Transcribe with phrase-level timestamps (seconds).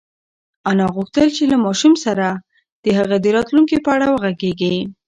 [0.69, 2.27] انا غوښتل چې له ماشوم سره
[2.83, 4.77] د هغه د راتلونکي په اړه وغږېږي.